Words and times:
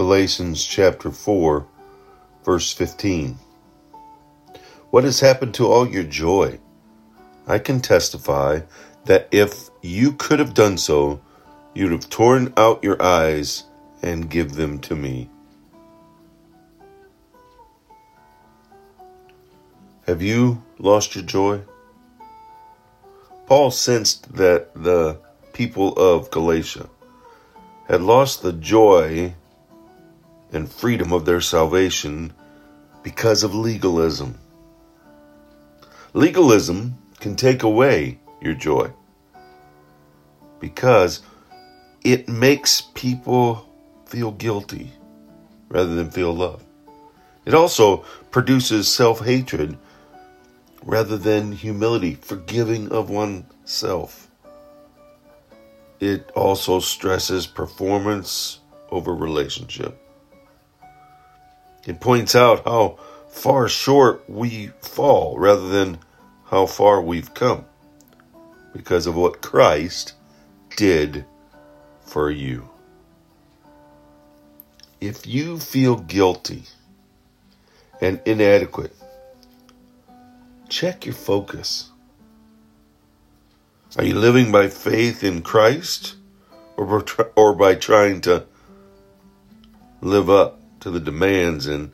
Galatians 0.00 0.64
chapter 0.64 1.10
4, 1.10 1.66
verse 2.42 2.72
15. 2.72 3.36
What 4.88 5.04
has 5.04 5.20
happened 5.20 5.52
to 5.56 5.66
all 5.66 5.86
your 5.86 6.04
joy? 6.04 6.58
I 7.46 7.58
can 7.58 7.80
testify 7.80 8.60
that 9.04 9.28
if 9.30 9.68
you 9.82 10.12
could 10.12 10.38
have 10.38 10.54
done 10.54 10.78
so, 10.78 11.20
you'd 11.74 11.92
have 11.92 12.08
torn 12.08 12.54
out 12.56 12.82
your 12.82 12.96
eyes 13.02 13.64
and 14.00 14.30
give 14.30 14.54
them 14.54 14.78
to 14.78 14.96
me. 14.96 15.28
Have 20.06 20.22
you 20.22 20.64
lost 20.78 21.14
your 21.14 21.24
joy? 21.24 21.60
Paul 23.44 23.70
sensed 23.70 24.34
that 24.34 24.72
the 24.74 25.18
people 25.52 25.92
of 25.98 26.30
Galatia 26.30 26.88
had 27.86 28.00
lost 28.00 28.40
the 28.40 28.54
joy 28.54 29.34
and 30.52 30.70
freedom 30.70 31.12
of 31.12 31.24
their 31.24 31.40
salvation 31.40 32.32
because 33.02 33.42
of 33.42 33.54
legalism. 33.54 34.38
Legalism 36.12 36.96
can 37.20 37.36
take 37.36 37.62
away 37.62 38.18
your 38.40 38.54
joy 38.54 38.90
because 40.58 41.22
it 42.04 42.28
makes 42.28 42.80
people 42.80 43.68
feel 44.06 44.32
guilty 44.32 44.92
rather 45.68 45.94
than 45.94 46.10
feel 46.10 46.34
love. 46.34 46.64
It 47.44 47.54
also 47.54 47.98
produces 48.30 48.88
self 48.88 49.24
hatred 49.24 49.78
rather 50.82 51.16
than 51.16 51.52
humility, 51.52 52.14
forgiving 52.14 52.90
of 52.90 53.10
oneself. 53.10 54.28
It 56.00 56.30
also 56.34 56.80
stresses 56.80 57.46
performance 57.46 58.60
over 58.90 59.14
relationship. 59.14 60.00
It 61.86 62.00
points 62.00 62.34
out 62.34 62.64
how 62.64 62.98
far 63.30 63.68
short 63.68 64.28
we 64.28 64.68
fall 64.80 65.38
rather 65.38 65.68
than 65.68 65.98
how 66.46 66.66
far 66.66 67.00
we've 67.00 67.32
come 67.32 67.64
because 68.72 69.06
of 69.06 69.16
what 69.16 69.40
Christ 69.40 70.14
did 70.76 71.24
for 72.02 72.30
you. 72.30 72.68
If 75.00 75.26
you 75.26 75.58
feel 75.58 75.96
guilty 75.96 76.64
and 78.00 78.20
inadequate, 78.26 78.94
check 80.68 81.06
your 81.06 81.14
focus. 81.14 81.90
Are 83.96 84.04
you 84.04 84.14
living 84.14 84.52
by 84.52 84.68
faith 84.68 85.24
in 85.24 85.42
Christ 85.42 86.16
or, 86.76 87.04
or 87.36 87.54
by 87.54 87.74
trying 87.74 88.20
to 88.22 88.44
live 90.02 90.28
up 90.28 90.59
to 90.80 90.90
the 90.90 91.00
demands 91.00 91.66
and 91.66 91.92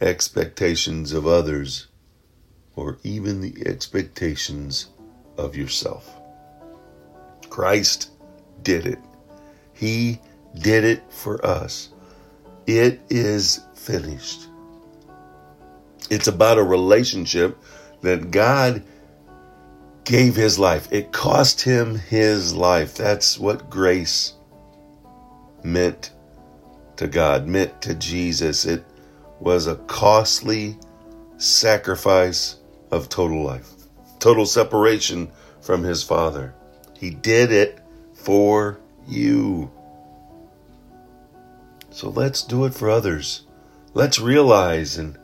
expectations 0.00 1.12
of 1.12 1.26
others, 1.26 1.86
or 2.74 2.98
even 3.02 3.40
the 3.40 3.66
expectations 3.66 4.88
of 5.38 5.56
yourself. 5.56 6.10
Christ 7.48 8.10
did 8.62 8.86
it. 8.86 8.98
He 9.72 10.20
did 10.58 10.84
it 10.84 11.02
for 11.10 11.44
us. 11.44 11.90
It 12.66 13.00
is 13.10 13.60
finished. 13.74 14.48
It's 16.10 16.28
about 16.28 16.58
a 16.58 16.62
relationship 16.62 17.58
that 18.02 18.30
God 18.30 18.82
gave 20.04 20.34
his 20.34 20.58
life. 20.58 20.88
It 20.92 21.12
cost 21.12 21.60
him 21.60 21.96
his 21.96 22.54
life. 22.54 22.94
That's 22.94 23.38
what 23.38 23.70
grace 23.70 24.34
meant 25.62 26.12
to 26.96 27.06
God, 27.06 27.46
meant 27.46 27.80
to 27.82 27.94
Jesus. 27.94 28.64
It 28.64 28.84
was 29.40 29.66
a 29.66 29.76
costly 29.76 30.76
sacrifice 31.36 32.56
of 32.90 33.08
total 33.08 33.42
life, 33.42 33.70
total 34.18 34.46
separation 34.46 35.30
from 35.60 35.82
his 35.82 36.02
Father. 36.02 36.54
He 36.98 37.10
did 37.10 37.50
it 37.52 37.80
for 38.14 38.78
you. 39.06 39.70
So 41.90 42.08
let's 42.10 42.42
do 42.42 42.64
it 42.64 42.74
for 42.74 42.88
others. 42.90 43.46
Let's 43.94 44.18
realize 44.18 44.96
and 44.96 45.18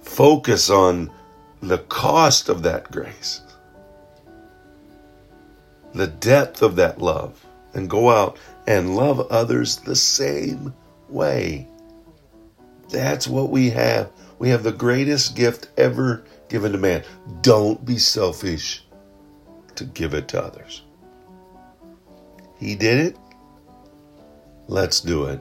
focus 0.00 0.70
on 0.70 1.10
the 1.60 1.78
cost 1.78 2.48
of 2.48 2.62
that 2.62 2.90
grace, 2.90 3.42
the 5.92 6.06
depth 6.06 6.62
of 6.62 6.76
that 6.76 7.00
love, 7.00 7.45
and 7.76 7.90
go 7.90 8.10
out 8.10 8.38
and 8.66 8.96
love 8.96 9.20
others 9.30 9.76
the 9.76 9.94
same 9.94 10.74
way. 11.08 11.68
That's 12.88 13.28
what 13.28 13.50
we 13.50 13.70
have. 13.70 14.10
We 14.38 14.48
have 14.48 14.62
the 14.62 14.72
greatest 14.72 15.36
gift 15.36 15.68
ever 15.76 16.24
given 16.48 16.72
to 16.72 16.78
man. 16.78 17.04
Don't 17.42 17.84
be 17.84 17.98
selfish 17.98 18.84
to 19.74 19.84
give 19.84 20.14
it 20.14 20.28
to 20.28 20.42
others. 20.42 20.82
He 22.58 22.74
did 22.74 22.98
it. 22.98 23.18
Let's 24.68 25.00
do 25.00 25.26
it. 25.26 25.40